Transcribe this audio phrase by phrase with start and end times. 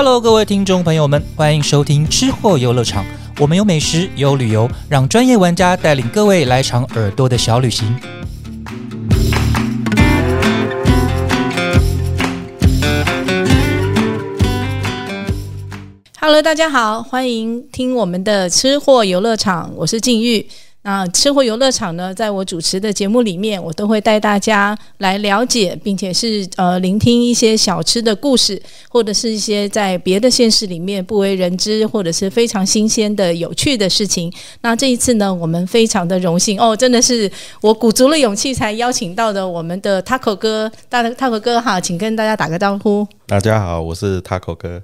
[0.00, 3.04] Hello，各位听众朋友们，欢迎收听吃货游乐场。
[3.40, 7.98] 我们有美食，有旅游，让专业玩家带领各位来场耳朵的小旅行。
[16.20, 20.46] Hello，大家好，欢迎听我们的吃货游乐场，我是静玉。
[20.82, 34.32] 那吃货游乐场呢，在我主持的节目里面，我都会带大家来了解，并且是呃聆听一些小吃的故事，或者是一些在别的县市里面不为人知，或者是非常新鲜的有趣的事情。
[34.62, 43.06] 那这一次呢，我们非常的荣幸哦，真的是我鼓足了勇气才邀请到的我们的 Taco 哥，大 Taco 哥哈，请跟大家打个招呼。
[43.26, 44.82] 大家好，我是 Taco 哥。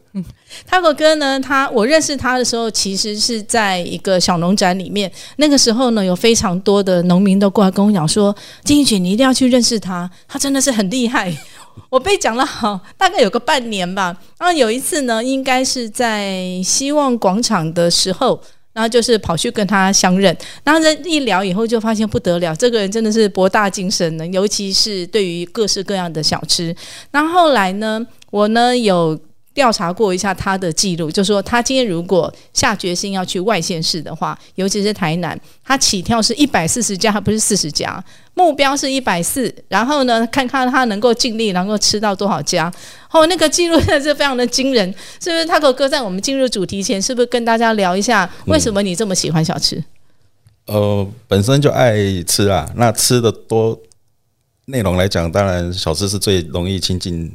[0.69, 5.11] Taco 哥呢，他我认识他的时候，其实是在一个小农展里面。
[5.37, 8.34] 那个时候后呢，有非常多的农民都过来跟我讲说
[8.65, 11.30] ：“金玉姐，你一定要去认识他，他真的是很厉害。
[11.91, 14.16] ”我被讲了好大概有个半年吧。
[14.38, 18.40] 然后有一次呢，应该是在希望广场的时候。
[18.74, 26.74] 然后就是跑去跟他相认，然后这一聊以后就发现不得了，这个人真的是博大精深的，尤其是对于各式各样的小吃。
[27.12, 29.16] 然后后来呢，我呢有
[29.55, 42.71] 调查过一下他的记录，就说他今天如果下决心要去外县市的话，尤其是台南，他起跳是一百四十家，不是四十家，目标是一百四，然后呢，看看他能够尽力能够吃到多少家。
[43.13, 49.83] 哦，那个记录真的是非常的惊人，是不是？Taco 哥在我们进入主题前，是不是跟大家聊一下为什么你这么喜欢小吃？
[50.66, 51.95] 呃，本身就爱
[52.27, 53.79] 吃啊，那吃的多
[54.65, 57.30] 内容来讲，当然小吃是最容易亲近，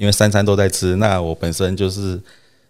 [0.00, 0.96] 因为三餐都在吃。
[0.96, 2.18] 那我本身就是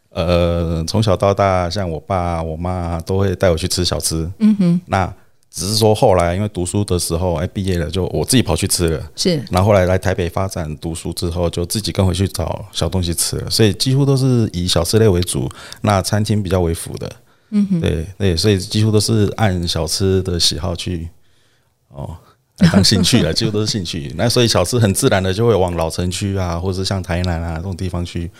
[0.08, 4.28] 呃，从小到大，像我爸我妈都会带我去吃小吃。
[4.40, 5.14] 嗯哼，那
[5.48, 9.10] 只是说后来因为读书的时候，哎，毕业了就我自己跑去吃了。
[9.14, 15.48] 是然后后来来台北发展读书之后，就自己跟回去找小东西吃了，所以几乎都是以小吃类为主，
[15.82, 17.12] 那餐厅比较为辅的。
[17.50, 21.08] 嗯哼，对对，所以几乎都是按小吃的喜好去
[21.88, 22.29] 哦来
[22.72, 24.12] 当兴趣了，几乎都是兴趣。
[24.16, 28.30] 那所以小吃很自然的就会往老城区啊，或者是像台南啊这种地方去，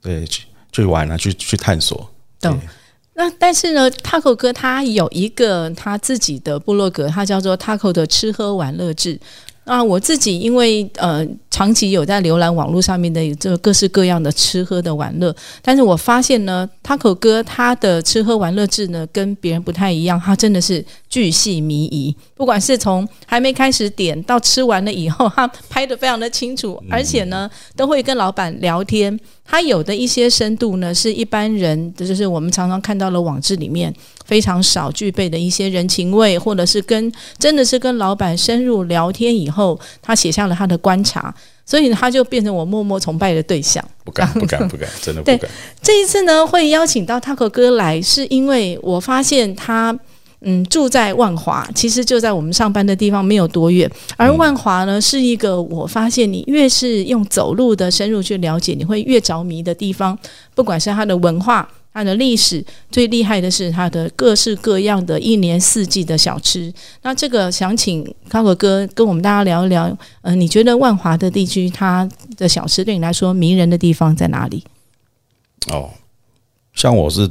[0.00, 2.08] 对去去玩啊，去去探索。
[2.40, 2.68] 懂对
[3.14, 9.18] 那但是呢，Taco 哥他有一个他自己的部落格，他叫做 Taco 的吃喝玩乐志。
[9.64, 11.26] 那我自己因为呃
[11.58, 29.18] 长期有在浏览网络上面的这各式各样的吃喝的玩乐，但是我发现呢，Taco 哥他的吃喝玩乐志呢跟别人不太一样，他真的是巨细靡遗，不管是从还没开始点到吃完了以后，他拍的非常的清楚，而且呢都会跟老板聊天。
[29.50, 33.92] 他有的一些深度呢，是一般人，就是我们常常看到的网志里面
[34.26, 41.34] 非常少具备的一些人情味，或者是跟真的是跟老板深入聊天以后，他写下了他的观察，
[41.68, 43.84] 所以他就变成我默默崇拜的对象。
[44.04, 45.50] 不敢 不敢不敢，真的不敢。
[45.82, 49.94] 这一次呢，会邀请到 Taco 哥来，是因为我发现他。
[50.40, 53.90] 嗯，住在万华，其实就在我们上班的地方，没有多远。
[54.16, 60.16] 而万华呢，是一个我发现你越是用走路的深入去了解，你会越着迷的地方。
[60.54, 66.72] 不管是它的文化、它的历史，最厉害的是它的各式各样的一年四季的小吃。
[67.02, 74.62] 那这个想请康可哥跟我们大家聊一聊，呃，你觉得万华的地区它的小吃对你来说迷人的地方在哪里？
[75.72, 75.90] 哦，
[76.72, 77.28] 像我是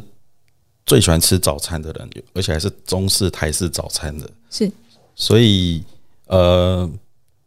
[0.85, 4.69] 最喜欢吃早餐的人，而且还是中式、台式早餐的，是
[5.15, 5.81] 所以
[6.25, 6.89] 呃，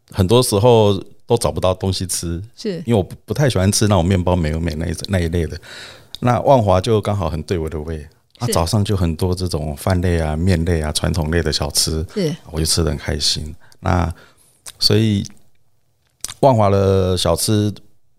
[0.09, 5.55] 很多时候都找不到东西吃，是因为我不不太喜欢吃那种面包美而美那一那一类的。
[6.21, 8.07] 那万华就刚好很对我的胃，
[8.39, 12.35] 啊，早上就很多这种饭类啊、面类啊、传统类的小吃，是。
[12.51, 13.53] 我就吃的很开心。
[13.79, 14.13] 那
[14.77, 15.25] 所以
[16.39, 17.73] 万华的小吃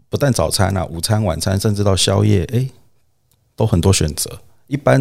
[0.09, 2.69] 不但早餐啊、午餐、晚餐，甚至到宵夜，哎、
[3.57, 4.39] 都很多选择。
[4.67, 5.01] 一般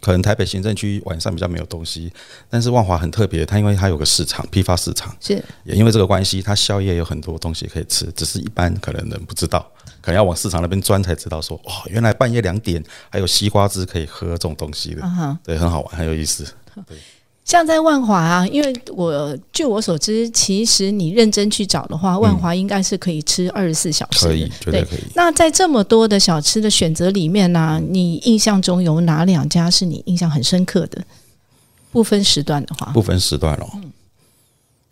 [0.00, 2.12] 可能台北行政区晚上比较没有东西，
[2.50, 5.42] 但是万华很特别，它因为它有个市场批发市场，是。
[5.64, 9.66] 也因为这个关系，它宵夜有很多东西可以吃，只是一般可能人不知道，
[10.06, 12.80] 可能要往市场那边钻才知道说，哦，原来半夜两点
[13.10, 15.38] 还有西瓜汁可以喝这种东西的，啊哈。
[15.42, 16.46] 对，很好玩，很有意思。
[17.44, 24.30] 像在万华啊，因为我据我所知，其实你认真去找的话，万华应该是可以吃二十四小时的。
[24.30, 25.00] 可以，绝对可以。
[25.16, 31.04] 那在这么多的小吃的选择里面呢、你印象中有哪两家是你印象很深刻的？
[31.90, 33.66] 不分时段的话，不分时段哦。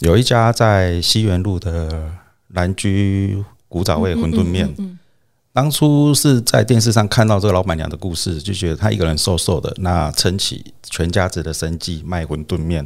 [0.00, 2.10] 有一家在西园路的
[2.48, 4.68] 蓝居古早味馄饨面，
[5.54, 12.84] 当初是在电视上看到这个老板娘的故事，就觉得她一个人瘦瘦的，那撑起全家子的生计卖馄饨面。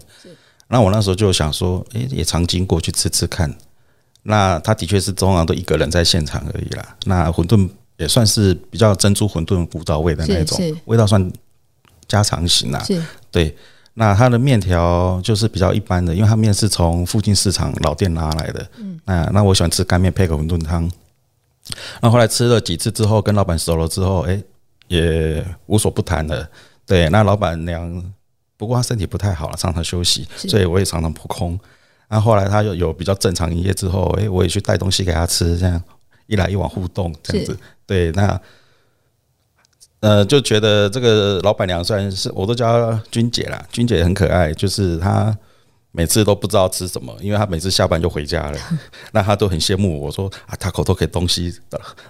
[0.68, 3.52] 那我那时候就想说，诶、也常经过去吃吃看。
[4.24, 6.96] 那她的确是通常都一个人在现场而已啦。
[7.06, 7.66] 那馄饨
[7.96, 11.32] 也算是比较珍珠馄饨古早味的那种味道算
[12.06, 12.84] 家常型啦。
[12.84, 13.56] 是对，
[13.94, 18.70] 那它的面条就是比较一般的，因为它面是从附近市场老店拿来的。
[18.76, 20.86] 嗯，那那我喜欢吃干面配个馄饨汤。
[22.00, 24.42] 那后来吃了几次之后，跟老板熟了之后，哎、
[24.88, 26.48] 也无所不谈了。
[26.86, 28.12] 对，那老板娘
[28.56, 31.58] 不过她身体不太好了，常常休息，所以我也常常扑空。
[32.08, 35.82] 那后来她又有比较正常营业之后，哎、我也去带东西给她吃，这样
[36.26, 37.58] 一来一往互动，这样子。
[37.86, 38.40] 对，那
[40.00, 45.36] 呃，就觉得这个老板娘虽然是我都叫她君姐啦，君姐很可爱，就是她
[45.90, 48.58] 每次都不知道吃什么，因为他每次下班就回家了，
[49.12, 51.54] 那他都很羡慕我说啊，他口都可以东西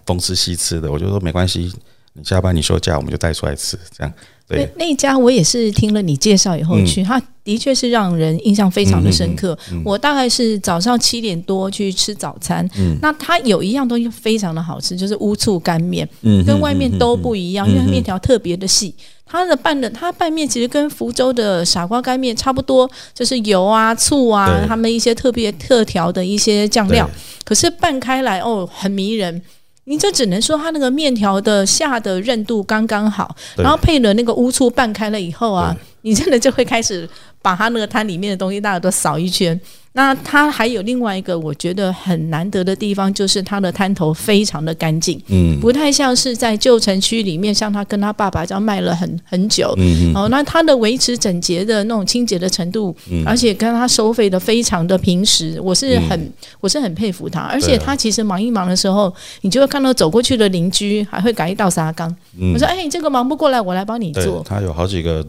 [0.05, 1.73] 东吃西吃的，我就说没关系，
[2.13, 4.13] 你下班你休假我们就带出来吃，这样。
[4.57, 9.57] 对那家我也是听了你介绍以后嗯去，它的确是让人印象非常的深刻。
[9.85, 18.95] 我大概是早上七点多去吃早餐，嗯那它有一样东西非常的好吃，就是乌醋干面，嗯跟外面都不一样，因为它面条特别的细。
[19.31, 27.07] 它的拌的，它拌面其实跟福州的傻瓜干面差不多，就是油啊、醋啊，对他们一些特别特调的一些酱料。
[27.45, 29.43] 可是拌开来哦，很迷人。
[29.89, 37.09] 你就只能说它那个面条的下的韧度刚刚好，然后配了那个乌醋拌开了以后啊，你真的就会开始
[37.43, 39.59] 把他那个摊里面的东西大家都扫一圈。
[39.93, 49.75] 那他还有另外一个我觉得很难得的地方，就是他的摊头非常的干净，嗯不太像是在旧城区里面，像他跟他爸爸这样卖了很很久。
[49.77, 52.95] 嗯嗯哦，那他的维持整洁的那种清洁的程度，
[53.27, 57.41] 而且跟他收费的非常的平实，我是很、我是很佩服他。
[57.41, 62.09] 而且他其实忙一忙的时候，你就会看到走过去的邻居还会改一道沙缸。
[62.39, 64.45] 嗯我说：“哎，你这个忙不过来，我来帮你做。
[64.47, 65.27] 他有好几个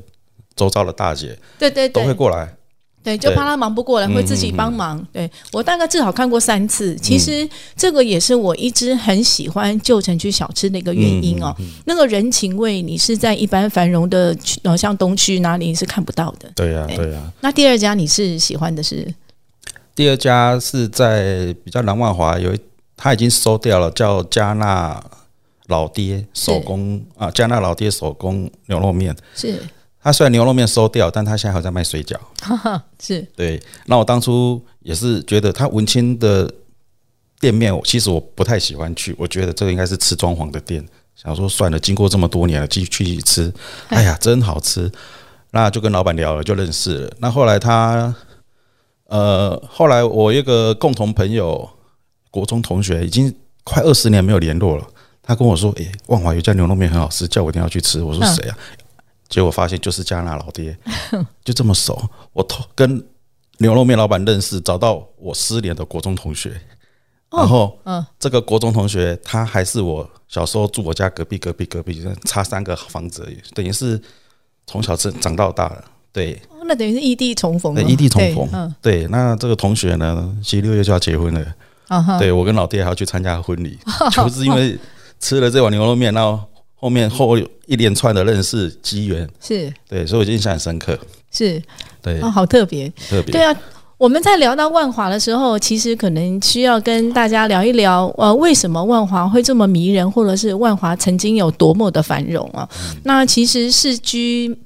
[0.60, 1.28] 周遭的大姐
[1.58, 2.54] 对”对对，都会过来，
[3.02, 5.02] 对，就怕他忙不过来，会自己帮忙。
[5.14, 6.94] 对我大概至少看过三次。
[6.98, 11.56] 其实这个也是我一直很喜欢旧城区小吃的一个原因哦。
[11.86, 16.52] 那个人情味，你是在一般繁荣的区，呃，像东区哪里你是看不到的。
[16.54, 16.98] 对呀、对。
[16.98, 19.08] 对呀、那第二家你是喜欢的是？
[19.96, 22.60] 第二家是在比较南万华，有一
[22.98, 25.02] 他已经收掉了，叫加纳
[25.68, 29.16] 老爹手工啊，加纳老爹手工牛肉面。
[29.36, 29.62] 是
[30.02, 32.16] 他虽然牛肉面收掉，但他现在还在卖水饺。
[33.00, 36.50] 是对，那我当初也是觉得他文青的
[37.40, 40.86] 店面，我其实我不太喜欢去，我觉得这个应该是吃装潢的店。
[41.16, 43.54] 想说算了，经过这么多年了，继续去吃，
[43.90, 44.90] 哎呀，真好吃。
[45.52, 47.12] 那就跟老板聊了，就认识了。
[47.18, 48.16] 那后来他，
[49.08, 51.70] 呃，后来我一个共同朋友，
[52.32, 53.36] 国中同学，已经
[53.66, 54.88] 快二十年没有联络了。
[55.22, 58.58] 他跟我说：“诶、万华有家牛肉面很好吃，叫我一定要去吃。”我说：“嗯谁啊？”
[59.30, 60.76] 结果发现就是加纳老爹，
[61.46, 62.02] 就这么熟。
[62.34, 63.02] 我同跟
[63.60, 66.60] 牛肉面老板认识，找到我失联的国中同学，
[67.32, 68.06] 然后嗯。
[68.20, 74.02] 这个国中同学他还是我小时候住我家隔壁隔壁隔壁，差三个房子而已，等于是
[74.66, 75.86] 从小长长到大了。
[76.12, 78.48] 对，哦那等于是异地重逢异地重逢。
[78.50, 78.76] 对嗯。
[78.82, 81.46] 对，那这个同学呢，其实六月就要结婚了。
[81.88, 83.78] 啊，对我跟老爹还要去参加婚礼，
[84.14, 84.78] 就是因为
[85.20, 86.40] 吃了这碗牛肉面，然后
[86.80, 90.98] 后面后有一连串的认识机缘，是对，所以我印象很深刻。
[91.32, 91.62] 是
[92.02, 92.90] 对，哦，好特别。
[93.10, 93.56] 特别对啊，
[93.98, 102.68] 我们在聊到万华的时候，其实可能需要跟大家聊一聊，呃，为什么万华会这么迷人，或者是万华曾经有多么的繁荣啊？
[103.04, 104.58] 那其实是居。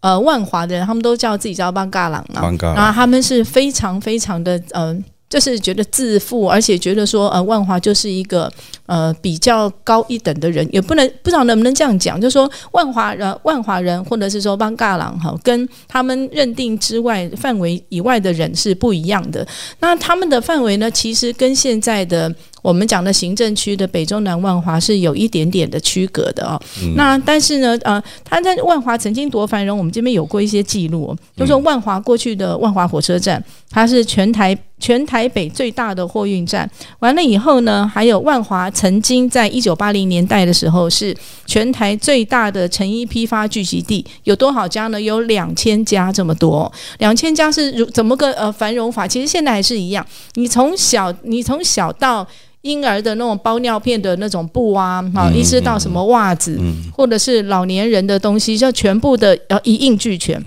[0.00, 8.50] 呃，万华的人他们都叫自己叫邦嘎朗啊，然后他们是非常非常的嗯、呃就是觉得自负，而且觉得说，呃，万华就是一个
[8.86, 19.46] 呃比较高一等的人，也不能不知道能不能这样讲，就是说万华人、万华人，或者是说邦嘎郎哈，跟他们认定之外范围以外的人是不一样的。
[19.80, 26.60] 那他们的范围呢，其实跟现在的我们讲的行政区的北中南万华是有一点点的区隔的哦。
[26.94, 36.68] 那但是呢，呃，他在万华曾经多繁荣，我们这边有过一些记录、哦，就说万华过去的万华火车站，它是全台全台北最大的货运站。
[37.00, 41.14] 完了以后呢，还有万华曾经在一九八零年代的时候是
[41.46, 45.00] 全台最大的成衣批发聚集地，有多少家呢？
[45.00, 49.06] 有两千家这么多，两千家是如怎么个呃繁荣法？
[49.06, 52.26] 其实现在还是一样，你从小你从小到
[52.62, 56.58] 婴儿的那种包尿片的那种布啊，好、一直到什么袜子，
[56.92, 60.42] 或者是老年人的东西，就全部的要一应俱全。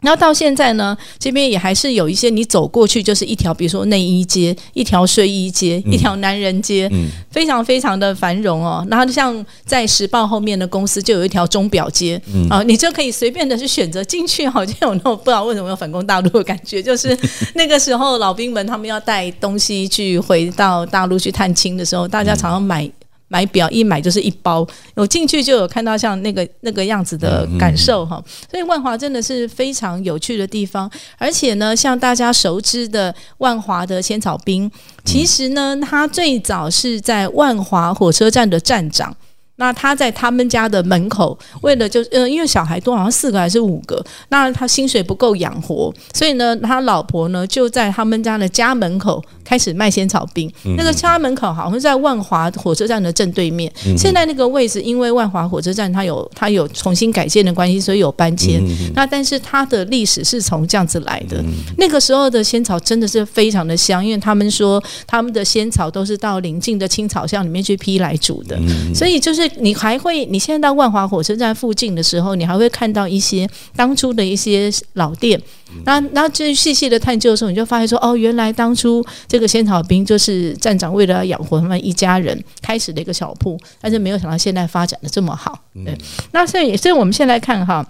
[0.00, 6.90] 然后到现在呢，这边也还是有一些你走过去就是一条，比如说内衣街、一条睡衣街、一条男人街，
[7.30, 8.86] 非常非常的繁荣哦。
[8.90, 17.16] 然后像在时报后面的公司就有一条钟表街，啊、你就可以随便的去选择进去，好像有那种不知道为什么有反攻大陆的感觉，就是
[17.54, 22.90] 那个时候老兵们他们要带东西去回到大陆去探亲的时候，大家常常买。
[23.32, 28.20] 买表一买就是一包，我进去就有看到像那个那个样子的感受哈。
[28.50, 34.68] 所以万华真的是非常有趣的地方，而且呢，像大家熟知的万华的仙草冰，
[35.04, 39.16] 其实呢，它最早是在万华火车站的站长。
[39.60, 50.50] 那他在他们家的门口，为了就呃，因为小孩多，好像四个还是五个，那他薪水不够养活，所以呢，他老婆呢就在他们家的家门口开始卖仙草冰。
[50.78, 53.70] 那个家门口好像在万华火车站的正对面。
[53.98, 58.62] 现在那个位置，因为万华火车站它有它有重新改建的关系，所以有搬迁。
[58.94, 61.44] 那但是它的历史是从这样子来的。
[61.76, 68.58] 那个时候的仙草真的是非常的香，因为他们说他们的仙草都是到邻近的青草巷里面去批来煮的，
[68.94, 69.49] 所以就是。
[69.58, 75.40] 你还会，你现在到万华火车站附近的时候，你还会看到一些当初的一些老店。
[75.84, 85.58] 那然后就细细的探究的时候，你就发现说，哦，原来当初这个仙草冰就是站长为了要养活他们一家人开始的一个小铺，但是没有想到现在发展的这么好。
[85.84, 85.96] 对，
[86.32, 87.86] 那所以所以我们现在看哈。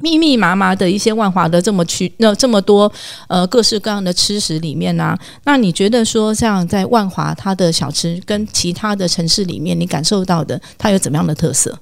[0.00, 2.90] 密密麻麻的一些万华的这么区，那这么多
[3.28, 11.78] 呃各式各样的吃食里面呢，那你觉得说像在万华它的小吃跟其他的城市里面，你感受到的它有怎么样的特色？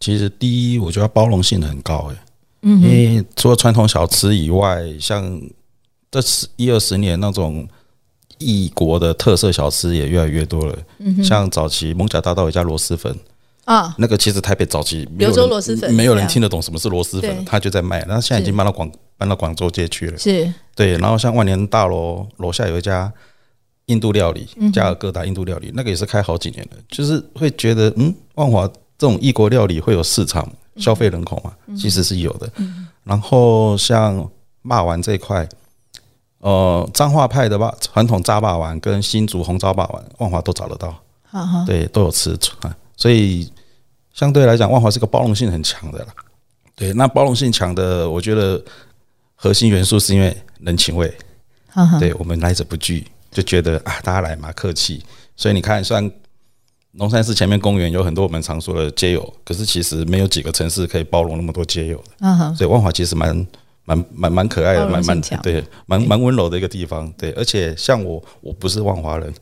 [0.00, 2.16] 其实第一，我觉得包容性很高，哎，
[2.62, 5.40] 嗯，因为除了传统小吃以外，像
[6.10, 7.68] 这十一二十年那种
[8.38, 13.14] 异国的特色小吃也越来越多了，嗯，像早期蒙甲大道有家螺蛳粉。
[13.68, 18.02] 啊，那个其实台北早期柳州螺蛳粉，没有人听得懂什么是螺蛳粉，他就在卖。
[18.06, 20.16] 然后现在已经搬到广搬到广州街去了。
[20.16, 20.96] 是，对。
[20.96, 23.12] 然后像万年大楼楼下有一家
[23.84, 26.78] 印度料理，加尔各答印度料理，那个也是开好几年了。
[26.88, 32.50] 就是会觉得，嗯，万华这种异国料理会有市场，消费人口嘛，其实是有的。
[33.04, 34.26] 然后像
[34.62, 35.46] 骂丸这一块，
[36.38, 40.98] 呃，彰化派的吧，传统炸霸丸跟新竹红烧霸丸，万华都找得到。
[41.66, 43.46] 对，都有吃啊，所以。
[44.18, 46.06] 相对来讲，万华是个包容性很强的啦。
[46.74, 48.60] 对，那包容性强的，我觉得
[49.36, 51.16] 核心元素是因为人情味。
[52.00, 55.00] 对我们来者不拒，就觉得啊，大家来嘛，客气。
[55.36, 56.10] 所以你看，虽然
[56.94, 62.54] 龙山寺前面公园有很多我们常说的街友，可是其实没有几个城市可以包容那么多街友的。
[62.56, 63.46] 所以万华其实蛮
[63.84, 67.08] 蛮蛮蛮可爱的，蛮蛮对，蛮蛮温柔的一个地方。
[67.12, 69.32] 对，而且像我，我不是万华人，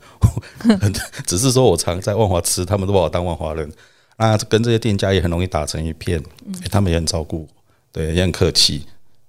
[1.25, 3.67] 只是说我常在万华吃，他们都把我当万华人。
[4.17, 6.21] 那跟这些店家也很容易打成一片，
[6.71, 7.47] 他们也很照顾，
[7.91, 8.83] 对，也很客气，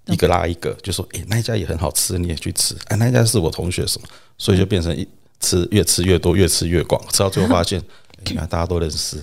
[0.07, 5.07] 一个拉一个，就说，哎，那一家也很好吃，你也去吃，哎，那一家是我同学什么，所以就变成一
[5.41, 7.79] 吃越吃越多，越吃越广，吃到最后发现，
[8.25, 9.23] 你看大家都认识，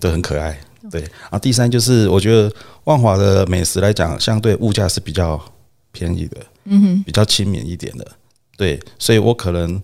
[0.00, 0.58] 都很可爱，
[0.90, 1.08] 对。
[1.30, 2.52] 啊，第三就是我觉得
[2.82, 5.40] 万华的美食来讲，相对物价是比较
[5.92, 8.04] 便宜的，嗯哼，比较亲民一点的，
[8.56, 9.80] 对，所以我可能，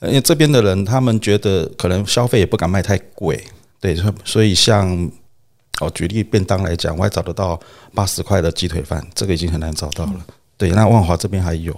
[0.00, 3.40] 因为这边的人他们觉得可能消费也不敢卖太贵。
[3.82, 5.10] 对，所以像
[5.80, 7.58] 哦，举例便当来讲，我还找得到
[7.92, 10.24] 八十块的鸡腿饭，这个已经很难找到了。
[10.56, 11.76] 对，那万华这边还有，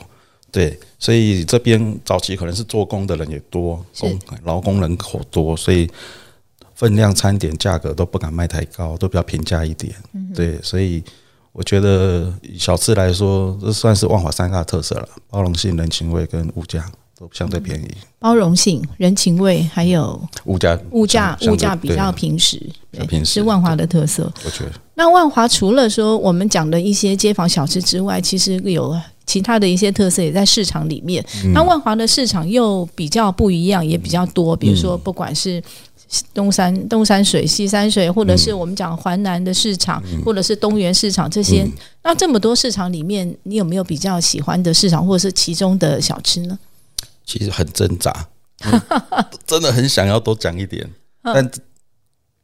[0.53, 5.91] 对，所以这边早期可能是做工的人也多，工劳工人口多，所以
[6.75, 9.95] 分量、餐点、价格都不敢卖太高，都比较平价一点。
[10.35, 11.03] 对，所以
[11.53, 16.85] 我觉得小吃来说，这算是万华三大特色了：包容性、人情味跟物价。
[17.19, 22.61] 都相对便宜，包容性、人情味，还有物价，物价物价比较平实，
[23.09, 24.31] 平是万华的特色。
[24.45, 31.25] 我觉得，那万华除了说我们讲的一些街坊小吃之外，其实有其他的一些特色也在市场里面。
[31.53, 34.57] 那万华的市场又比较不一样，也比较多。
[34.57, 35.63] 比如说，不管是
[36.35, 41.65] 东山东山水、西山水，或者是我们讲环南的市场，或者是东园市场这些，
[42.03, 46.59] 那这么多市场里面，你有没有比较喜欢的市场，或者是其中的小吃呢？
[47.25, 48.27] 其实很挣扎，
[49.47, 50.89] 真的很想要多讲一点，
[51.23, 51.51] 但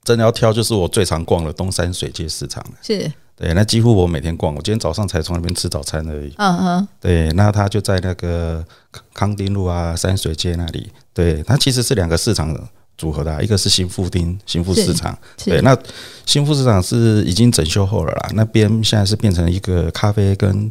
[0.02, 6.32] 真的要挑，就是我最常逛的东山水街市场是，对，那几乎我每天逛，我今天早上才从那边吃早餐而已。
[6.38, 8.64] 嗯哼，对，那他就在那个
[9.12, 12.56] 康丁路啊山水街那里，对，它其实是两个市场
[12.96, 15.76] 组合的，一个是新富町新富市场，对，那
[16.24, 20.70] 新富市场是已经整修后了啦，那边现在是变成一个咖啡跟。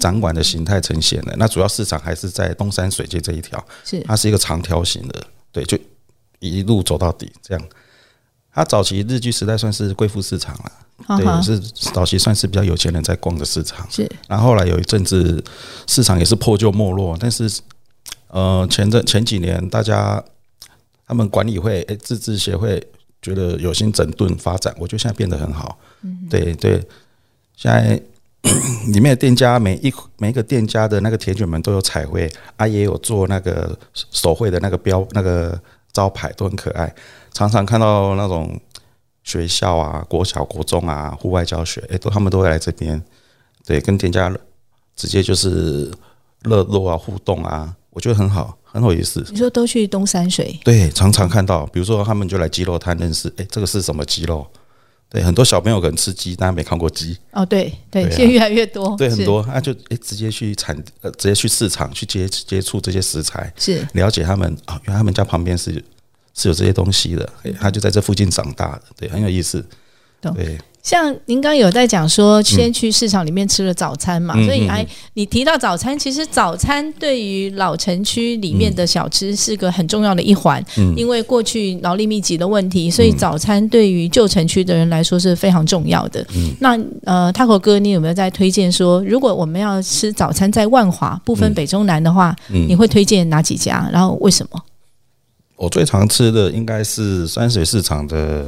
[0.00, 5.78] 展馆的形态呈现的，那主要市场还是在东山水街这一条，是它是一个长条形的，对，就
[6.38, 7.62] 一路走到底这样。
[8.52, 11.60] 它早期日据时代算是贵妇市场了，对，是
[11.92, 13.86] 早期算是比较有钱人在逛的市场。
[13.90, 15.44] 是，然后后来有一阵子
[15.86, 17.48] 市场也是破旧没落，但是
[18.28, 20.24] 呃前阵前几年大家
[21.06, 22.84] 他们管理会诶自治协会
[23.22, 25.78] 觉得有心整顿发展，我觉得现在变得很好。
[26.02, 26.82] 嗯，对对，
[27.54, 28.02] 现在。
[28.92, 35.60] 里面的店家每一每一个店家的那个铁卷门都有彩绘，啊，也有做那个手绘的那个标那个
[35.92, 36.92] 招牌都很可爱，
[37.32, 38.58] 常常看到那种
[39.22, 43.00] 学校啊、国小、国中啊、户外教学，哎，都他们都会来这边，
[43.66, 44.34] 对，跟店家
[44.96, 45.90] 直接就是
[46.42, 49.22] 热络啊、互动啊，我觉得很好，很有意思。
[49.30, 54.46] 你说都去东山水，对，常常看到，比如说他们就来鸡肉摊认识，哎，这个是什么鸡肉？
[55.10, 57.18] 对，很多小朋友可能吃鸡，但没看过鸡。
[57.32, 63.84] 哦，对对，现在越来越多，对，很多，他就诶直接去产呃，直接去市场去接接触这些食材，是。
[63.94, 65.72] 了解他们啊，原来他们家旁边是
[66.34, 69.66] 是有这些东西的，诶他就在这附近长大的，对，很有意思。
[70.20, 80.94] 对，像您刚刚有在讲说，先去市场里面吃了早餐嘛，所以哎，你提到早餐，其实早餐对于老城区里面的小吃是个很重要的一环，嗯。
[80.96, 86.26] 因为过去劳力密集的问题，所以早餐对于旧城区的人来说是非常重要的。
[86.34, 86.50] 嗯。
[86.60, 92.66] 那呃，Taco 哥，你有没有在推荐说，如果我们要吃早餐在万华不分北中南的话，嗯。
[92.66, 93.88] 你会推荐哪几家？
[93.92, 94.60] 然后为什么？
[95.56, 98.46] 我最常吃的应该是山水市场的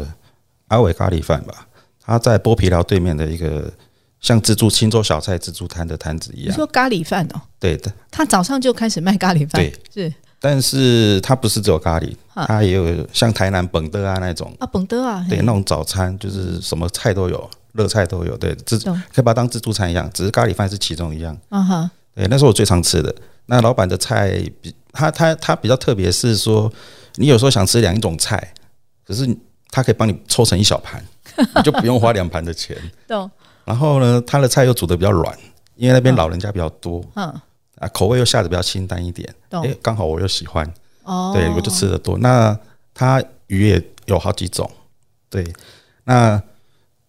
[0.69, 1.67] 阿伟咖喱饭吧，
[2.13, 3.73] 他在剥皮寮对面的一个
[4.21, 10.13] 像自助青州小菜自助摊的摊子一样，你说咖喱饭哦，对的，他早上就开始卖咖喱饭，对，是。
[10.45, 14.53] 但是它不是只有咖喱，啊它也有像台南本德啊那种。
[14.59, 18.89] 啊，本德啊，对，那种早餐就是什么菜都有，热菜都有，对，可
[19.19, 21.39] 以把它当自助餐一样，只是咖喱饭是其中一样。
[21.49, 23.15] 啊哈，对，那是我最常吃的。
[23.47, 26.71] 那老板的菜比他他他比较特别，是说
[27.15, 28.53] 你有时候想吃两种菜，
[29.07, 29.25] 可是
[29.71, 31.01] 他可以帮你抽成一小盘，
[31.57, 32.77] 你就不用花两盘的钱。
[33.07, 33.31] 懂，
[33.65, 35.37] 然后呢，他的菜又煮的比较软，
[35.77, 37.25] 因为那边老人家比较多嗯，
[37.79, 39.29] 啊，口味又下的比较清淡一点。
[39.49, 40.69] 懂诶，刚好我又喜欢，
[41.05, 42.19] 哦，对我就吃的多。
[42.19, 42.57] 那
[42.95, 44.71] 他鱼也有好几种，
[45.31, 45.47] 对。
[46.05, 46.41] 那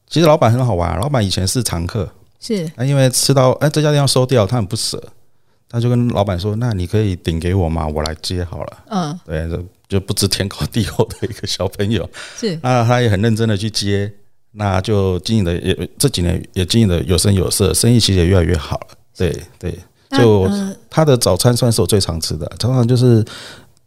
[0.08, 2.08] 其实老板很好玩，老板以前是常客，
[2.40, 5.02] 是那因为吃到哎这家店要收掉，他很不舍，
[5.68, 7.88] 他就跟老板说：“那你可以顶给我吗？
[7.88, 8.78] 我来接好了。
[8.90, 14.14] 嗯”对，就就不知天高地厚的一个小朋友，是那他也很认真的去接，
[14.54, 18.88] 那就经营的也这几年也经营的有声有色，生意其实也越来越好了。
[19.18, 19.78] 对对，
[20.18, 23.24] 就呃他的早餐算是我最常吃的，常常就是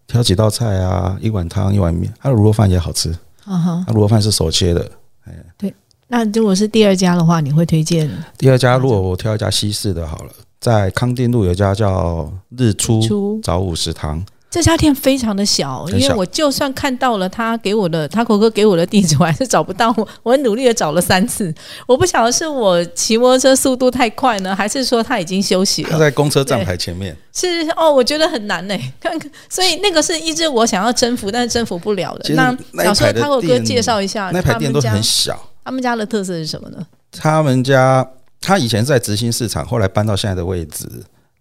[0.06, 3.10] 挑几道菜啊，一碗汤一碗面，他的卤肉饭也好吃，
[3.44, 4.90] 啊哈，他卤肉饭是手切的。
[5.24, 5.74] 哎，对。
[6.08, 8.08] 那如果是第二家的话，你会推荐？
[8.38, 13.40] 第二家，如果我挑一家西式的好了，在康定路有一家叫日出出。
[13.42, 19.92] 早午食堂，这家店非常的小，因为我就算看到了他给我的他口哥给我的地址，我还是找不到。
[19.98, 21.52] 我 我很努力的找了三次，
[21.86, 25.90] 我不晓得是我骑摩托车速度太快呢，还是说他已经休息了？
[25.90, 27.14] 他在公车站牌前面。
[27.34, 28.74] 是哦，我觉得很难呢。
[28.98, 32.34] 看看，所以那个是一直我想要征服，但是征服不了的。
[32.34, 36.78] 那老师那一排的他口哥介绍一下，那排店都很小，他们家的特色是什么呢？
[37.12, 38.08] 他们家
[38.40, 40.88] 他以前在直行市场，后来搬到现在的位置。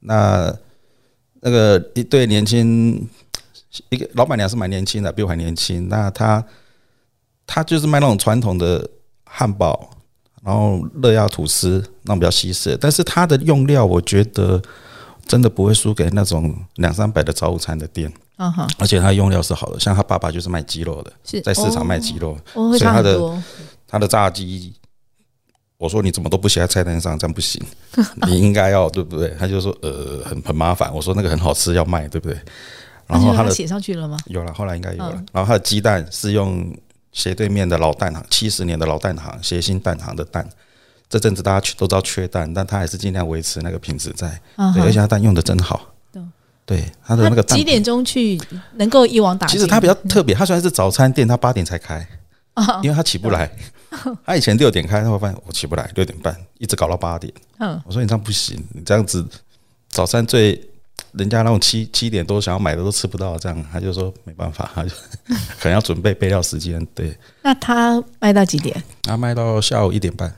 [0.02, 0.54] 那
[1.45, 3.08] 那个一对年轻，
[3.89, 5.88] 一个老板娘是蛮年轻的，比我还年轻。
[5.88, 6.43] 那她
[7.45, 8.89] 她就是卖那种传统的
[9.23, 9.91] 汉堡，
[10.43, 14.60] 然后热压吐司那种比较西式，但是它的用料我觉得
[15.27, 19.79] 真的不会输给那种两三百的早午餐的店，啊哈，而且它用料是好的。
[19.79, 23.43] 像他爸爸就是卖鸡肉的，是在市场卖鸡肉，哦，所以他的。
[23.88, 24.73] 他的炸鸡，
[25.78, 27.62] 我说你怎么都不写在菜单上，这样不行，
[28.28, 29.36] 你应该要对不对？
[29.38, 32.38] 他就说呃很很麻烦，我说那个很好吃要卖对不对？
[33.08, 34.18] 然后他的写上去了吗？
[34.28, 35.14] 有了，后来应该有了。
[35.16, 36.76] 嗯然后他的鸡蛋是用
[37.12, 40.48] 斜对面的老蛋行，七十年的老蛋行，协兴蛋行的蛋。
[41.08, 44.28] 这阵子大家都知道缺蛋，但他还是尽量维持那个品质在。
[44.74, 45.94] 对，而且他蛋用的真好。
[46.66, 48.42] 对，他的那个蛋几点钟去
[48.74, 49.56] 能够一网打尽？
[49.56, 52.08] 其实他比较特别，他虽然是早餐店，他八点才开，
[52.56, 53.52] 啊，因为他起不来。
[54.25, 57.31] 他以前六点开，他会发现我起不来，六点半一直搞到八点。
[57.60, 59.25] 嗯，我说你这样不行，你这样子
[59.89, 60.62] 早餐最
[61.13, 64.89] 人家那种七七点多想要买的都吃不到，这样他就说没办法， 他就
[65.60, 66.86] 可能要准备备料时间。
[66.93, 68.84] 对，那他卖到几点？
[69.03, 70.29] 他卖到下午一点半，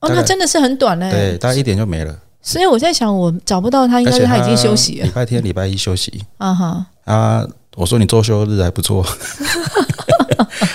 [0.00, 1.10] 哦，那真的是很短嘞。
[1.10, 2.18] 对，大概一点就没了。
[2.42, 5.12] 所以我在想，我找不到他，应该是他已经休息了礼。
[5.12, 7.46] 拜天、礼拜一休息啊哈，啊。
[7.76, 9.06] 我说你周休日还不错，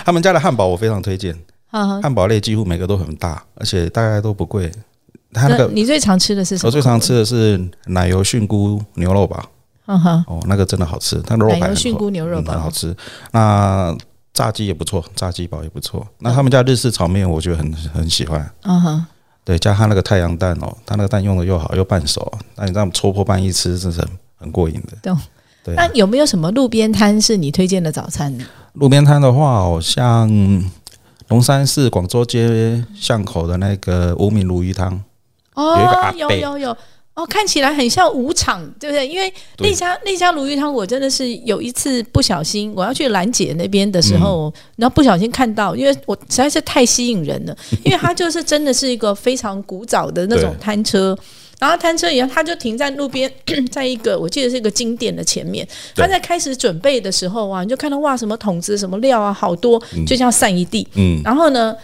[0.05, 1.35] 他们家的汉堡我非常推荐。
[1.71, 4.71] 汉堡类几乎每个都很大，而且大概都不贵。
[5.33, 6.67] 它那那个你最常吃的是什么？
[6.67, 9.41] 我最常吃的是奶油菌菇牛肉堡。
[9.87, 12.95] 嗯哼，哦，那个真的好吃，它的肉排很菌菇牛肉嗯很好吃。
[13.31, 13.95] 那
[14.33, 16.05] 炸鸡也不错，炸鸡堡也不错。
[16.19, 18.49] 那他们家日式炒面，我觉得很很喜欢。
[18.63, 19.05] 嗯哼，
[19.43, 24.97] 对，加他那个太阳蛋哦，他那个蛋用的又好又半熟，那你这样戳破半一吃，真是很很过瘾的。
[25.01, 25.17] 懂。
[25.63, 28.43] 对，那有没有什么路边摊是你推荐的早餐呢？
[28.73, 30.29] 路边摊的话，好，像
[31.31, 35.01] 龙山寺广州街巷口的那个无名鲈鱼汤，
[35.53, 36.77] 哦，有一个阿伯有有有，
[37.13, 39.07] 哦，看起来很像舞场，对不对？
[39.07, 51.17] 因为那家那家鲈鱼汤，我真的是有一次不小心，我要去兰姐那边的时候，嗯然后不小心看到，因为我实在是太吸引人了，因为它就是真的是一个非常古早的那种摊车。
[51.61, 53.31] 然后摊车以后，他就停在路边，
[53.69, 55.65] 在一个我记得是一个金店的前面。
[55.95, 60.87] 他在开始准备的时候啊，你就看到哇，什么桶子、什么料啊，好多，就像散一地。
[60.95, 61.75] 嗯，然后呢，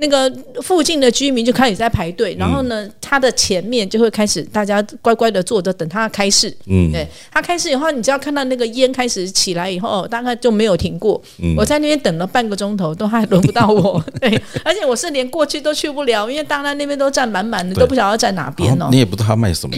[0.00, 0.32] 那个
[0.62, 6.48] 附近的居民就开始在排队，然后嗯呢，他的前面就会开始大家乖乖的坐着等他开市。
[6.66, 11.20] 嗯，对他开市以后，你只要看到那个烟开始起来以后，大概就没有停过。
[11.42, 14.02] 嗯我在那边等了半个钟头，都还轮不到我。
[14.20, 18.98] 对，而且我是连过去都去不了，因为大家那边都站满满的，都不晓得要站哪边哦你。
[18.98, 19.76] 也不知道他卖什么，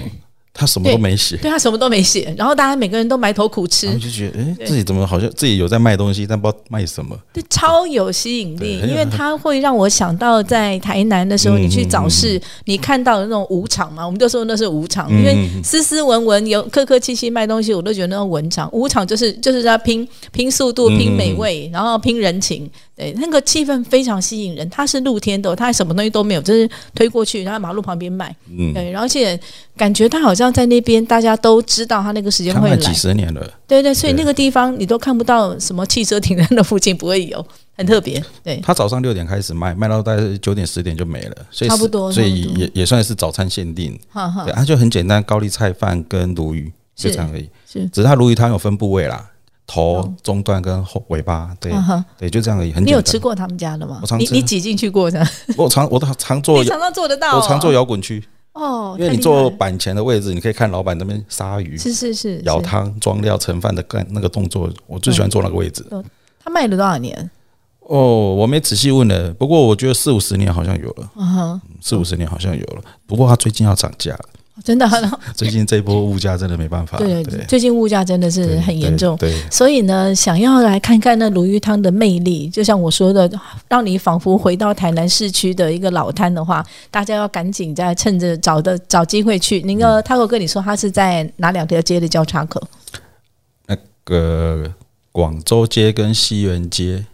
[0.60, 3.90] 他什么都没写，对他什么都没写，然后大家每个人都埋头苦吃。
[3.98, 7.18] 就觉得，哎，自己怎么好像自己有在卖东西，但不知道卖什么。
[7.32, 18.68] 对，超有吸引力，因为它会让我想到在台南的时候，嗯你去早市，你看到的那种舞场嘛，我们就说那是舞场，因为嗯斯斯文文、有客客气气卖东西，我都觉得那种文场。
[18.72, 21.00] 舞场就是就是在拼拼速度、嗯。
[21.00, 22.68] 拼美味，然后拼人情，
[23.00, 24.68] 对，那个气氛非常吸引人。
[24.68, 29.40] 它是露天的，它还什么东西都没有，就是推过去，然后马路旁边卖，嗯，对，而且
[29.74, 37.42] 感觉它好像在那边大家都知道它那个时间会来几，十年了，对对，所以那个地方你都看不到什么汽车停在那附近，不会有，
[37.74, 38.60] 很特别，对。
[38.62, 43.98] 他早上六点开始卖，卖到大概九点十点就没了，所以差不多所以也也算是早餐限定。
[44.10, 47.48] 哈哈对，，它就很简单，高丽菜饭跟鲈鱼是就这样而已。
[47.66, 49.26] 是，只是它鲈鱼汤有分部位啦，
[49.70, 51.72] 头哦、中段跟后尾巴，对
[52.18, 52.72] 对，就这样而已。
[52.72, 52.90] 很你。
[52.90, 54.06] 有吃过他们家的吗我？
[54.06, 55.24] 常你你挤进去过的？
[55.56, 57.40] 我常我都常做你，常常做得到哦？
[57.40, 58.20] 我常做摇滚区，
[58.54, 65.86] 哦，因为你坐板前的位置，你可以看老板那边杀鱼、是是是是舀汤、装料、盛饭的干那个动作，我最喜欢做那个位置。
[66.42, 67.30] 他卖了多少年？
[67.78, 72.82] 哦，我没仔细问了，不过我觉得四五十年好像有了，四五十年好像有了。
[73.06, 74.24] 不过他最近要涨价了，
[74.62, 76.98] 真的，然 后最近这一波物价真的没办法。
[76.98, 79.16] 对对，最近物价真的是很严重。
[79.16, 83.30] 对，所以呢，想要来看看那鲈鱼汤的魅力，就像我说的，
[83.68, 89.62] 让你仿佛回到台南市区的一个老摊的话，大家要赶紧再趁着找的找机会去。
[89.62, 92.62] 那嗯个他有跟你说他是在哪两条街的交叉口？
[93.66, 94.70] 那个
[95.10, 97.06] 广州街跟西园街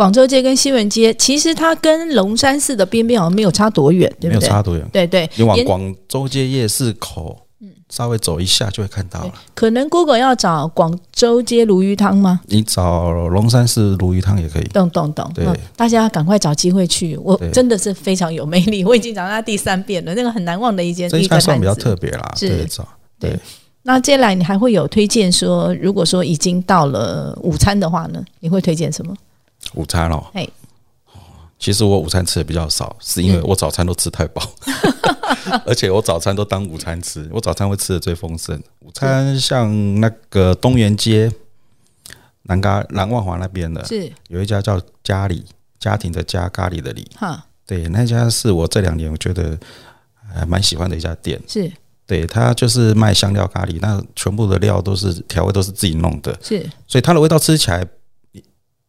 [0.00, 4.46] 广州街跟西门街，其实它跟龙山寺的边边好像没有差多远，对没不对？
[4.46, 7.38] 有差多远，对对，你往沿广州街夜市口，
[7.90, 9.34] 稍微走一下就会看到了。
[9.54, 12.40] 可能 Google 要找广州街鲈鱼汤吗？
[12.46, 14.64] 你找龙山寺鲈鱼汤也可以。
[14.68, 21.74] 懂懂懂，对嗯，大家赶快找机会去，我真的是非常有魅力，我已经讲到第三遍了，那个很难忘的一间这家算比较。
[21.74, 23.40] 特别啦，是对，找对对。
[23.82, 29.14] 那接下来你还会有推荐说，如果说已经到了午餐的话呢，你会推荐什么？
[29.74, 30.24] 午餐哦。
[30.34, 30.48] 嘿，
[31.58, 34.42] 其实我午餐吃的比较少，是因为我早餐都吃太饱，
[35.66, 38.60] 而且我早餐都当午餐吃，我早餐会吃的最丰盛。
[38.80, 41.30] 午餐像那个东园街
[42.44, 44.10] 南咖南万华那边的，是。
[44.28, 45.44] 有一家叫家里
[45.78, 47.44] 家庭的家咖喱的里，哈。
[47.66, 49.56] 对，那家是我这两年我觉得
[50.34, 51.40] 还蛮喜欢的一家店。
[51.46, 51.70] 是。
[52.06, 56.68] 对，它就是卖香料咖喱，那全部的料都是调味都是自己弄的，是。
[56.88, 57.86] 所以它的味道吃起来，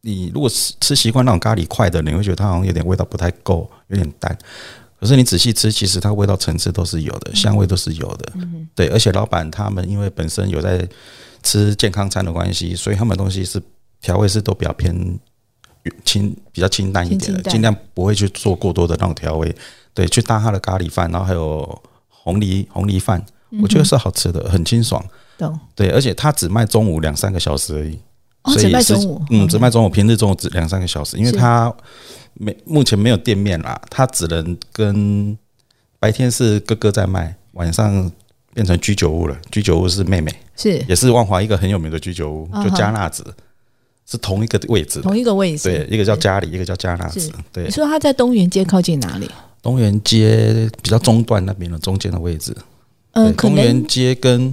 [0.02, 4.36] 你你如果吃吃习惯那种咖喱块的，你会觉得它好像有点味道不太够，有点淡。
[5.00, 8.32] 可是你仔细吃，其实它味道层次都是有的，香味都是有的。
[8.74, 10.86] 对，而且老板他们因为本身有在
[11.42, 13.60] 吃健康餐的关系，所以他们东西是
[14.00, 15.18] 调味是都比较偏
[16.04, 19.54] 清，比较清淡一点的，尽量不会去做过多的那种调味。
[19.94, 23.24] 对，去搭他的咖喱饭，然后还有红梨红梨饭，
[23.60, 25.04] 我觉得是好吃的，很清爽。
[25.36, 27.98] 懂对，而且他只卖中午两三个小时而已。
[28.42, 31.72] 哦，只卖所以是中午，嗯，只卖中午，平日中午只两三个小时，因为是它
[32.34, 35.36] 没目前没有店面啦，它只能跟
[35.98, 38.10] 白天是哥哥在卖，晚上
[38.52, 39.36] 变成居酒屋了。
[39.50, 43.24] 居酒屋是妹妹，是也是万华一个很有名的居酒屋，就加纳子，
[44.06, 45.00] 是同一个位置。
[45.00, 45.68] 同一个位置。
[45.68, 47.30] 对，一个叫家里，一个叫加纳子。
[47.52, 49.30] 对你，说他在东园街靠近哪里？
[49.62, 52.52] 东园街比较中段那边的中间的位置。
[53.12, 54.52] 嗯、东园街跟，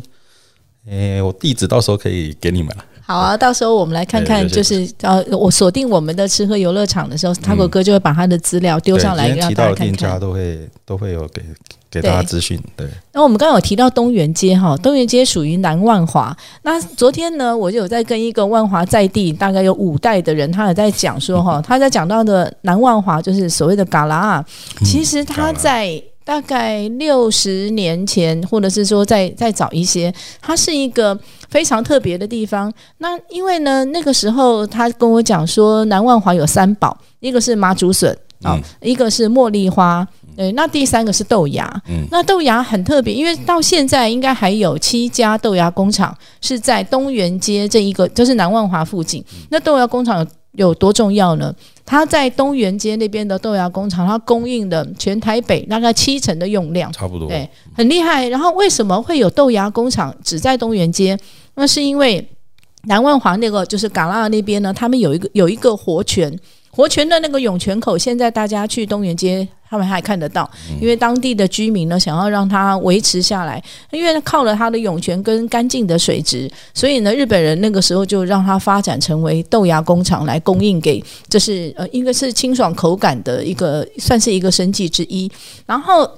[0.85, 2.85] 诶，我地址到时候可以给你们了。
[3.09, 10.19] 好啊，到时候我们来看看，就是呃，我锁定我们的吃喝游乐场的时候，他国哥就会把他的资料丢上来，让大家看看家。
[10.19, 11.41] 都会都会有给
[11.89, 12.61] 给大家资讯。
[12.77, 16.37] 对，那我们刚刚有提到东园街哈，东园街属于南万华。
[16.61, 24.45] 那昨天呢，我就有在跟一个万华在地大概有五代的人，他有在讲说哈， 他在讲到的南万华就是所谓的嘎啦啊，
[24.85, 25.99] 其实他在。
[26.29, 32.71] 大概六十年前，或者是说再再早一些，它是一个非常特别的地方。
[32.99, 41.67] 那因为呢，那个时候他跟我讲说，南万华有三宝，一个是麻竹笋啊、嗯一个是茉莉花，对，那第三个是豆芽。
[41.87, 49.25] 嗯那豆芽很特别，因为到现在应该还有七家豆芽工厂是在东园街这一个，就是南万华附近。
[49.49, 50.27] 那豆芽工厂有
[50.59, 51.55] 有多重要呢？
[51.85, 56.91] 它在东园街那边的豆芽工厂，它供应的全台北大概七成的用量。
[56.91, 57.29] 差不多。
[57.29, 58.27] 对，很厉害。
[58.27, 61.17] 然后为什么会有豆芽工厂只在东园街？
[61.55, 62.23] 那是因为
[62.83, 66.37] 南万华那个就是港拉那边呢，他们有一个有一个活泉，
[66.71, 69.47] 活泉的那个涌泉口，现在大家去东园街。
[69.71, 70.49] 他们还看得到，
[70.81, 85.31] 因为当地的居民呢，想要让它维持下来，因为靠了它的涌泉跟干净的水质，所以呢，日本人那个时候就让它发展成为豆芽工厂来供应给，这是呃，应该是清爽口感的一个，算是一个生计之一。
[85.67, 86.11] 然后。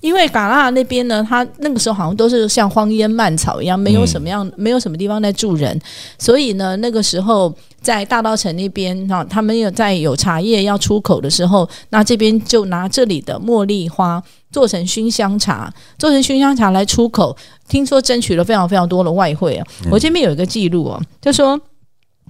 [0.00, 5.80] 因为嘎拉那边呢，它那个时候好像都是像荒烟蔓草一样，没有什么样，没有什么地方在住人，
[6.18, 17.36] 所以呢，那个时候在大稻城那边哈，他们有在有茶叶要出口的时候，那这边就拿这里的茉莉花做成熏香茶，做成熏香茶来出口，
[17.68, 19.66] 听说争取了非常非常多的外汇啊。
[19.90, 21.60] 我这边有一个记录哦，就说。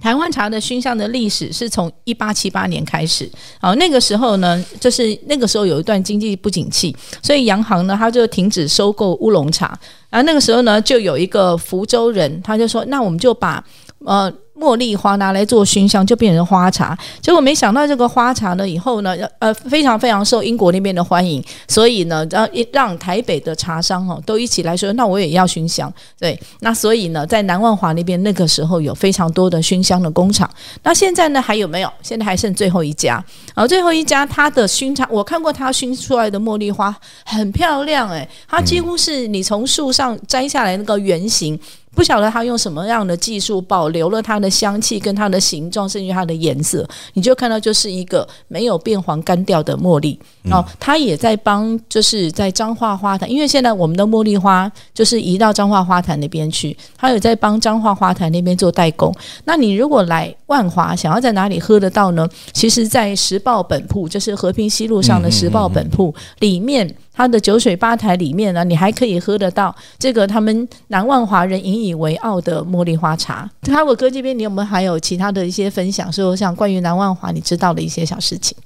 [0.01, 3.29] 台湾茶的熏香的历史是从一八七八年开始，
[3.59, 9.67] 好，那个时候呢，就是那个时候有一段经济不景气，所以洋行呢，他就停止收购乌龙茶，
[10.09, 13.63] 然后那个时候呢，就有一个福州人，他就说，那我们就把
[13.99, 14.31] 呃。
[14.59, 16.97] 茉莉花拿来做熏香，就变成花茶。
[17.21, 25.91] 结果没想到这个花茶呢，以后呢，呃，非常非常受英国那边的欢迎，所以呢，让让台北的茶商哦都一起来说，那我也要熏香。
[26.17, 30.49] 对，那所以呢，在南万华那边那个时候有非常多的熏香的工厂。
[30.83, 31.91] 那现在呢还有没有？
[32.01, 33.23] 现在还剩最后一家。
[33.53, 41.59] 啊，最后一家它的熏茶，我看过它熏出来的茉莉花很漂亮，诶，它几乎是你从树上摘下来那个圆形。
[41.95, 50.19] 不晓得他用什么样的技术保留了它的香气跟它的形状，甚至它的颜色，你就看到就是一个没有变黄干掉的茉莉。
[50.51, 59.11] 哦，他也在帮，就是在彰化花坛，因为现在我们的茉莉花就是移到彰化花坛那边去，他有在帮彰化花坛那边做代工。
[59.45, 62.27] 那你如果来万华，想要在哪里喝得到呢？
[62.53, 66.95] 其实，在时报本铺，就是和平西路上的时报本铺里面。
[67.15, 73.49] 它的酒水吧台里面呢，你还可以喝得到这个他们南万华人引以为傲的茉莉花茶。
[73.63, 76.11] 哈我哥这边，你有没有还有其他的一些分享？
[76.11, 78.57] 说像关于南万华你知道的一些小事情？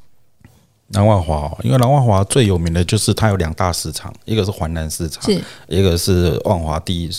[0.88, 7.10] 南万华，因为南万华最有名的就是它有两大市场，一个是环南市场，是一个是万华第一，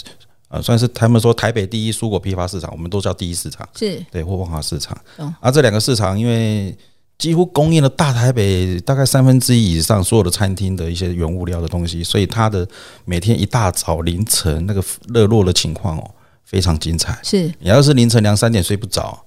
[0.48, 4.98] 呃，算是他们说台北第一蔬果批发市场，我们都叫第一市场，是对，或万华市场。
[5.18, 6.76] 嗯啊，这两个市场因为
[7.20, 12.66] 几乎供应了大台北大概三分之一以上所有的餐厅的一些原物料的东西，所以它的
[13.04, 16.10] 每天一大早凌晨那个热络的情况哦，
[16.44, 17.18] 非常精彩。
[17.22, 19.22] 是，你要是凌晨两三点睡不着，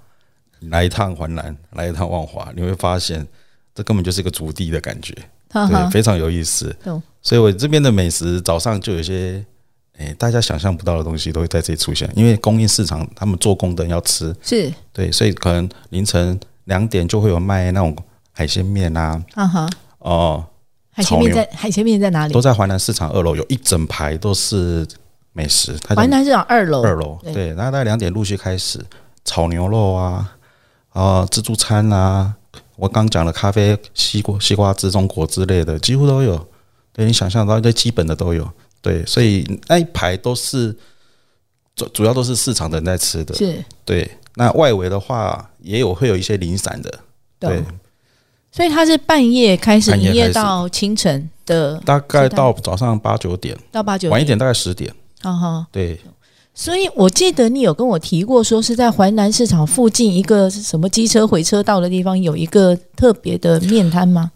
[0.59, 3.25] 你来一趟环南，来一趟万华，你会发现
[3.75, 5.13] 这根本就是一个足地的感觉，
[5.51, 6.99] 对，非常有意思懂。
[7.21, 9.45] 所以我这边的美食早上就有一些。
[9.99, 17.95] 诶、大家想象不到的东西都会在这里出现，因为供应市场他们做工的人要吃，是，对，所以可能凌晨两点就会有卖那种
[18.31, 19.69] 海鲜面啊，哈哈。
[19.99, 20.45] 哦、
[20.91, 22.41] 海鲜面在海鲜面在哪里都？
[22.41, 24.85] 在华南市场二楼有一整排都是
[25.31, 26.83] 美食，它叫华南市场二楼。
[26.83, 28.79] 二楼，对对，然后大概两点陆续开始
[29.23, 30.35] 炒牛肉啊，
[30.89, 32.33] 啊、自助餐啊，
[32.75, 36.47] 我刚讲的咖啡、西瓜、西瓜汁、中果之类的，几乎都有。
[36.91, 38.47] 对你想象到最基本的都有，
[38.81, 40.75] 对，所以那一排都是
[41.75, 44.11] 主主要都是市场的人在吃的，是，对。
[44.35, 46.99] 那外围的话也有会有一些零散的，
[47.39, 47.63] 对，
[48.51, 55.65] 所以他是半夜开始营业到清晨的，大概到早上八九点，到八九晚一点大概十点，哈哈。
[55.71, 55.99] 对，
[56.53, 64.31] 所以我记得你有跟我提过，说是在淮南市场附近一个什么机车回车道的地方有一个特别的面摊吗？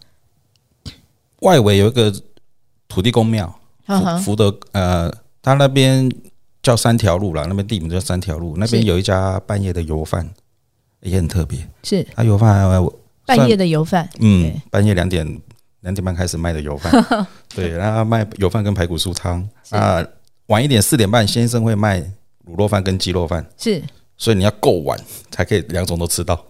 [1.41, 2.11] 外围有一个
[2.87, 3.59] 土地公庙，
[4.23, 6.09] 福德呃，他那边
[6.63, 10.27] 叫三条路啦，那边地名叫三条路，那边有一家半夜的油饭，
[11.01, 11.59] 也很特别。
[11.83, 12.05] 是。
[12.15, 12.93] 他油饭呃
[13.25, 15.25] 半夜的油饭，嗯，半夜两点
[15.81, 16.91] 两点半开始卖的油饭，
[17.53, 19.47] 对，然后卖油饭跟排骨酥汤。
[19.69, 20.05] 啊。
[20.47, 21.99] 晚一点四点半，先生会卖
[22.45, 23.83] 卤肉饭跟鸡肉饭，是，
[24.15, 24.97] 所以你要够晚
[25.29, 26.41] 才可以两种都吃到。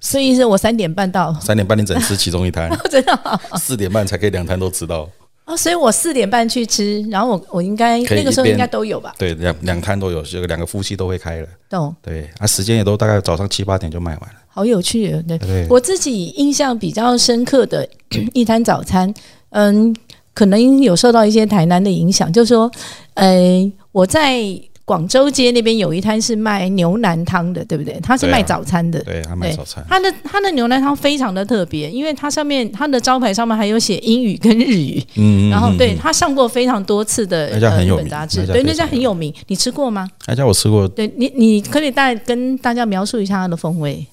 [0.00, 5.08] 所以是我三点半到，三点半你只能吃其中一摊， 真的啊四点半才可以两摊都吃到。
[5.52, 9.14] 哦，所以我四点半去吃，然后我我应该那个时候应该都有吧？
[9.18, 11.48] 对，两两摊都有，这个两个夫妻都会开了。
[11.68, 14.36] 懂，对，啊，时间也都大概早上七八点就卖完了。
[14.48, 15.36] 好有趣哦，对。
[15.38, 17.86] 对，我自己印象比较深刻的
[18.32, 19.12] 一摊早餐，
[19.50, 19.94] 嗯，
[20.32, 22.70] 可能有受到一些台南的影响，就是说，
[23.14, 24.42] 呃，我在。
[24.92, 27.98] 广州街那边有一摊是卖牛腩汤的，对不对？
[28.02, 29.02] 他是卖早餐的。
[29.04, 39.32] 对他卖早餐，他的他的牛腩汤非常的特别，因为它上面它的招牌上面还有写英语跟日语，嗯，然后对他上过非常多次的那家很有名本杂志，对那家很有名。
[39.46, 40.06] 你吃过吗？
[40.26, 44.06] 那家我吃过，对你你可以大跟大家描述一下它的风味。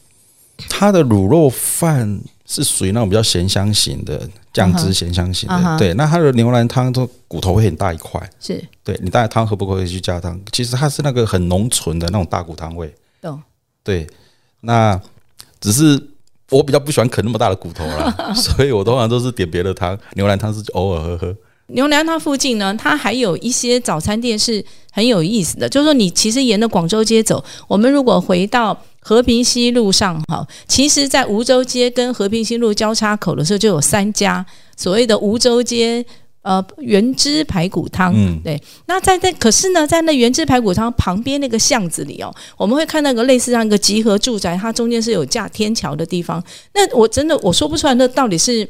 [0.69, 5.93] 它的卤肉饭是属于那种比较咸香型的酱汁咸香型的，对。
[5.93, 13.39] 那它的牛腩汤都骨头会很大一块，是对你当然汤喝不够可以去加汤，其实它是那个很浓醇的那种大骨汤味，懂
[13.83, 14.07] 对。
[14.61, 14.99] 那
[15.61, 16.01] 只是
[16.49, 21.35] 我比较不喜欢啃那么大的骨头啦， 所以我通常都是点别的汤，牛腩汤是偶尔喝喝。
[21.67, 36.05] 牛腩汤附近呢，它还有一些早餐店是很有意思的，就是说你其实沿着广州街走，我们如果回到和平西路上，哈，其实在梧州街跟和平西路交叉口的时候，就有三家所谓的梧州街。
[36.41, 38.59] 呃，原汁排骨汤，嗯对。
[38.85, 46.41] 那在那，可是呢，在那原汁排骨汤旁边那个巷子里哦，我们会看到一个类似像一个集合住宅，它中间是有架天桥的地方。
[46.73, 48.65] 那我真的我说不出来，那到底是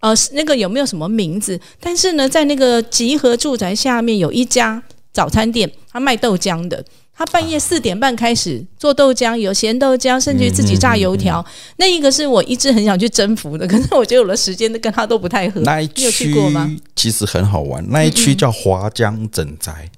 [0.00, 1.58] 呃那个有没有什么名字？
[1.78, 6.84] 但是呢，在那个集合住宅下面有一家早餐店，它卖豆浆的。
[7.18, 11.44] 他半夜四点半开始做豆浆，有咸豆浆，甚至于自己炸油条。
[11.76, 15.62] 那一个是我一直很想去征服的，可是我觉得我的时间跟他都不太合。
[15.62, 16.70] 那一区过吗？
[16.94, 19.90] 其实很好玩，那一区叫华江整宅，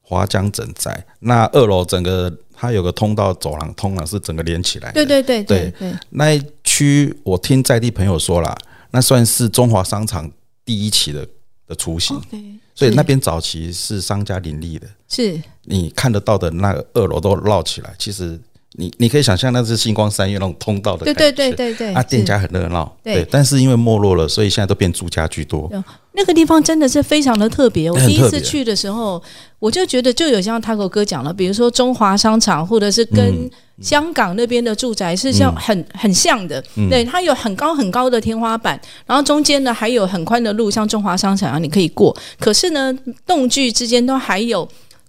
[0.00, 1.04] 华江整宅。
[1.20, 4.94] 那二楼整个它有个通道走廊，通廊是整个连起来的。
[4.94, 8.56] 对对对对对，那一区我听在地朋友说了，
[8.92, 10.30] 那算是中华商场
[10.64, 11.28] 第一期的
[11.68, 12.18] 的雏形，
[12.74, 15.40] 所以那边早期是商家林立的，是。
[15.64, 18.40] 你看得到的那个二楼都绕起来，其实
[18.80, 25.68] 你你可以想象那是星光三月那种通道的对感觉，对对对对啊，店家很热闹，对对，但是因为没落了，所以现在都变住家居多。
[26.12, 27.90] 那个地方真的是非常的特别。
[27.90, 29.20] 我第一次去的时候，
[29.58, 36.62] 我就觉得就有像 Taco 哥讲了，比如说中华商场，或者是跟嗯香港那边的住宅是像很、很像的。
[36.76, 42.16] 嗯对，它有很高很高的天花板，然后中间呢还有很宽的路，像中华商场一样你可以过。
[42.38, 44.68] 可是呢，栋距之间都还有。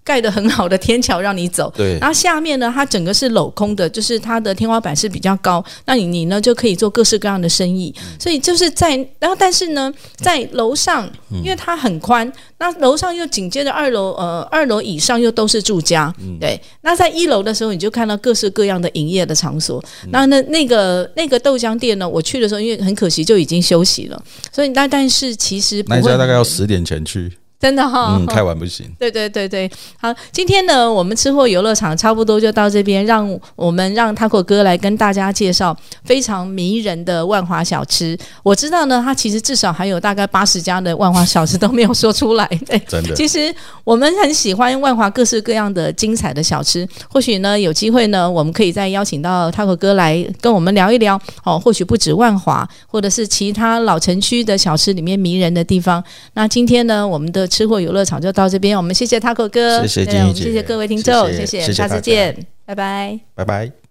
[0.09, 1.99] 盖的很好的天桥让你走，对。
[1.99, 11.07] 然后下面呢，它整个是镂空的，就是它的天花板是比较高，那你你呢就可以做各式各样的生意，所以就是在，然后但是呢，在楼上，
[11.43, 24.19] 因为它很宽，那楼上又紧接着二楼，呃，二楼以上又都是住家，对，那在一楼的时候，你就看到各式各样的营业的场所，那那那个那个豆浆店呢，我去的时候，因为很可惜就已经休息了，
[24.51, 28.89] 所以但但是其实不会那家大概要十点前去，真的哈、嗯，太晚不行。
[28.97, 29.69] 对对对对，
[29.99, 38.17] 好，今天呢，我们吃货游乐场差不多就到这边，让我们让 Taco 哥来跟大家介绍非常迷人的万华小吃。
[38.43, 42.47] 我知道呢，他其实至少还有大概八十家的万华小吃都没有说出来。
[42.65, 51.19] 对， 真的其实我们很喜欢万华各式各样的精彩的小吃，或许呢有机会呢，我们可以再邀请到 Taco 哥来跟我们聊一聊。
[51.43, 56.01] 哦，或许不止万华，或者是其他老城区的小吃里面迷人的地方。
[56.35, 63.19] 那今天呢，我们的吃货游乐场就到这边，我们谢谢 Taco 哥，谢谢对金玉姐谢谢各位听众，谢谢下次见，拜拜。
[63.35, 63.88] 拜拜。